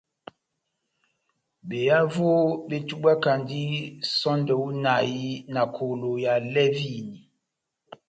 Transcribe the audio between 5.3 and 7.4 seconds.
na kolo ya lɛvini.